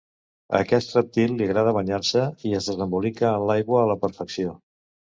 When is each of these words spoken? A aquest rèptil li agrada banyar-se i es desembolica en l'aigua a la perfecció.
A 0.53 0.61
aquest 0.63 0.95
rèptil 0.97 1.35
li 1.41 1.45
agrada 1.47 1.75
banyar-se 1.79 2.25
i 2.53 2.57
es 2.63 2.73
desembolica 2.73 3.31
en 3.39 3.49
l'aigua 3.53 3.85
a 3.85 3.89
la 3.95 4.01
perfecció. 4.09 4.61